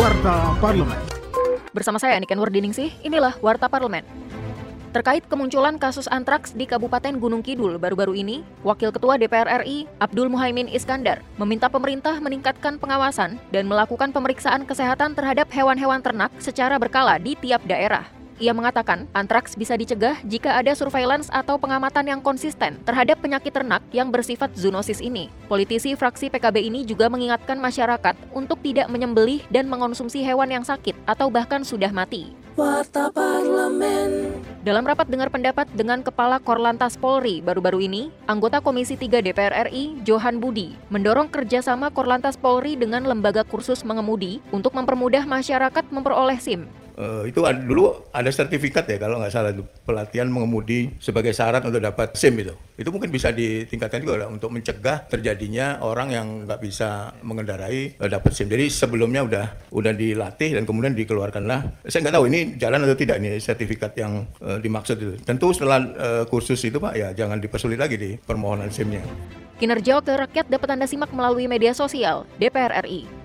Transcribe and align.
Warta 0.00 0.56
Parlemen. 0.64 0.96
Bersama 1.76 2.00
saya 2.00 2.16
Niken 2.16 2.40
Wardiningsih, 2.40 2.88
inilah 3.04 3.36
Warta 3.44 3.68
Parlemen. 3.68 4.00
Terkait 4.96 5.20
kemunculan 5.28 5.76
kasus 5.76 6.08
antraks 6.08 6.56
di 6.56 6.64
Kabupaten 6.64 7.20
Gunung 7.20 7.44
Kidul 7.44 7.76
baru-baru 7.76 8.16
ini, 8.16 8.40
Wakil 8.64 8.96
Ketua 8.96 9.20
DPR 9.20 9.60
RI 9.60 9.84
Abdul 10.00 10.32
Muhaimin 10.32 10.72
Iskandar 10.72 11.20
meminta 11.36 11.68
pemerintah 11.68 12.16
meningkatkan 12.16 12.80
pengawasan 12.80 13.36
dan 13.52 13.68
melakukan 13.68 14.08
pemeriksaan 14.08 14.64
kesehatan 14.64 15.12
terhadap 15.12 15.52
hewan-hewan 15.52 16.00
ternak 16.00 16.32
secara 16.40 16.80
berkala 16.80 17.20
di 17.20 17.36
tiap 17.36 17.60
daerah. 17.68 18.19
Ia 18.40 18.56
mengatakan, 18.56 19.04
antraks 19.12 19.52
bisa 19.52 19.76
dicegah 19.76 20.16
jika 20.24 20.56
ada 20.56 20.72
surveillance 20.72 21.28
atau 21.28 21.60
pengamatan 21.60 22.08
yang 22.08 22.20
konsisten 22.24 22.80
terhadap 22.88 23.20
penyakit 23.20 23.52
ternak 23.52 23.84
yang 23.92 24.08
bersifat 24.08 24.56
zoonosis 24.56 25.04
ini. 25.04 25.28
Politisi 25.44 25.92
fraksi 25.92 26.32
PKB 26.32 26.64
ini 26.64 26.88
juga 26.88 27.12
mengingatkan 27.12 27.60
masyarakat 27.60 28.16
untuk 28.32 28.56
tidak 28.64 28.88
menyembelih 28.88 29.44
dan 29.52 29.68
mengonsumsi 29.68 30.24
hewan 30.24 30.48
yang 30.48 30.64
sakit 30.64 30.96
atau 31.04 31.28
bahkan 31.28 31.60
sudah 31.60 31.92
mati. 31.92 32.32
Warta 32.56 33.12
Parlemen. 33.12 34.40
Dalam 34.64 34.88
rapat 34.88 35.12
dengar 35.12 35.28
pendapat 35.28 35.68
dengan 35.76 36.00
Kepala 36.00 36.40
Korlantas 36.40 36.96
Polri 36.96 37.44
baru-baru 37.44 37.84
ini, 37.84 38.08
anggota 38.24 38.64
Komisi 38.64 38.96
3 38.96 39.20
DPR 39.20 39.68
RI, 39.68 40.00
Johan 40.08 40.40
Budi, 40.40 40.80
mendorong 40.88 41.28
kerjasama 41.28 41.92
Korlantas 41.92 42.40
Polri 42.40 42.72
dengan 42.72 43.04
lembaga 43.04 43.44
kursus 43.44 43.84
mengemudi 43.84 44.40
untuk 44.48 44.72
mempermudah 44.72 45.28
masyarakat 45.28 45.84
memperoleh 45.92 46.40
SIM 46.40 46.79
Uh, 46.96 47.24
itu 47.26 47.42
ada, 47.44 47.58
dulu 47.58 48.10
ada 48.10 48.30
sertifikat 48.30 48.86
ya 48.88 48.96
kalau 48.98 49.18
nggak 49.20 49.32
salah 49.32 49.52
pelatihan 49.84 50.26
mengemudi 50.30 50.94
sebagai 50.98 51.34
syarat 51.34 51.62
untuk 51.66 51.82
dapat 51.82 52.14
SIM 52.16 52.38
itu. 52.40 52.54
Itu 52.78 52.90
mungkin 52.94 53.12
bisa 53.12 53.30
ditingkatkan 53.30 54.00
juga 54.00 54.26
untuk 54.26 54.50
mencegah 54.54 55.06
terjadinya 55.06 55.82
orang 55.84 56.08
yang 56.14 56.26
nggak 56.48 56.60
bisa 56.62 57.14
mengendarai 57.20 57.98
uh, 58.00 58.08
dapat 58.08 58.32
SIM. 58.32 58.48
Jadi 58.48 58.66
sebelumnya 58.72 59.26
udah 59.26 59.46
udah 59.74 59.92
dilatih 59.92 60.56
dan 60.58 60.64
kemudian 60.64 60.96
dikeluarkanlah. 60.96 61.84
Saya 61.86 62.06
nggak 62.08 62.16
tahu 62.16 62.24
ini 62.30 62.40
jalan 62.56 62.82
atau 62.86 62.96
tidak 62.96 63.20
ini 63.20 63.36
sertifikat 63.38 63.92
yang 63.98 64.24
uh, 64.40 64.58
dimaksud 64.58 64.96
itu. 64.96 65.14
Tentu 65.22 65.52
setelah 65.52 65.78
uh, 65.82 66.24
kursus 66.26 66.58
itu 66.64 66.80
Pak 66.80 66.94
ya 66.96 67.08
jangan 67.12 67.38
dipersulit 67.38 67.76
lagi 67.76 67.96
di 68.00 68.10
permohonan 68.16 68.72
SIM-nya. 68.72 69.04
Kinerja 69.60 70.00
Wakil 70.00 70.16
Rakyat 70.16 70.48
dapat 70.48 70.72
Anda 70.72 70.88
simak 70.88 71.12
melalui 71.12 71.44
media 71.44 71.76
sosial 71.76 72.24
DPR 72.40 72.80
RI. 72.80 73.19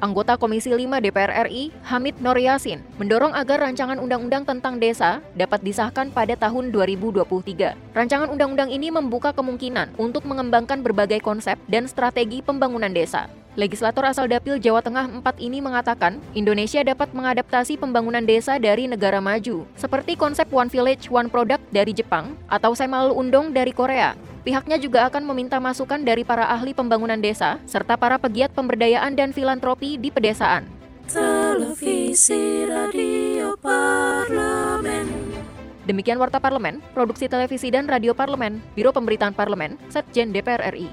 Anggota 0.00 0.40
Komisi 0.40 0.72
5 0.72 0.80
DPR 1.04 1.44
RI, 1.44 1.68
Hamid 1.84 2.16
Nur 2.24 2.40
Yasin, 2.40 2.80
mendorong 2.96 3.36
agar 3.36 3.60
rancangan 3.60 4.00
undang-undang 4.00 4.48
tentang 4.48 4.80
desa 4.80 5.20
dapat 5.36 5.60
disahkan 5.60 6.08
pada 6.08 6.32
tahun 6.40 6.72
2023. 6.72 7.76
Rancangan 7.92 8.32
undang-undang 8.32 8.72
ini 8.72 8.88
membuka 8.88 9.36
kemungkinan 9.36 10.00
untuk 10.00 10.24
mengembangkan 10.24 10.80
berbagai 10.80 11.20
konsep 11.20 11.60
dan 11.68 11.84
strategi 11.84 12.40
pembangunan 12.40 12.88
desa. 12.88 13.28
Legislator 13.60 14.08
asal 14.08 14.24
Dapil 14.24 14.56
Jawa 14.56 14.80
Tengah 14.80 15.20
4 15.20 15.20
ini 15.36 15.60
mengatakan, 15.60 16.16
Indonesia 16.32 16.80
dapat 16.80 17.12
mengadaptasi 17.12 17.76
pembangunan 17.76 18.24
desa 18.24 18.56
dari 18.56 18.88
negara 18.88 19.20
maju, 19.20 19.68
seperti 19.76 20.16
konsep 20.16 20.48
One 20.48 20.72
Village, 20.72 21.12
One 21.12 21.28
Product 21.28 21.60
dari 21.68 21.92
Jepang 21.92 22.40
atau 22.48 22.72
Semal 22.72 23.12
Undong 23.12 23.52
dari 23.52 23.76
Korea. 23.76 24.29
Pihaknya 24.40 24.80
juga 24.80 25.04
akan 25.04 25.28
meminta 25.28 25.60
masukan 25.60 26.00
dari 26.00 26.24
para 26.24 26.48
ahli 26.48 26.72
pembangunan 26.72 27.20
desa 27.20 27.60
serta 27.68 28.00
para 28.00 28.16
pegiat 28.16 28.48
pemberdayaan 28.56 29.12
dan 29.12 29.36
filantropi 29.36 30.00
di 30.00 30.08
pedesaan. 30.08 30.64
Televisi 31.04 32.64
Radio 32.64 33.52
Parlemen. 33.60 35.10
Demikian 35.84 36.16
Warta 36.22 36.38
Parlemen, 36.38 36.80
Produksi 36.94 37.26
Televisi 37.26 37.68
dan 37.68 37.90
Radio 37.90 38.16
Parlemen, 38.16 38.62
Biro 38.78 38.94
Pemberitaan 38.94 39.34
Parlemen, 39.34 39.76
Setjen 39.90 40.30
DPR 40.30 40.72
RI. 40.72 40.88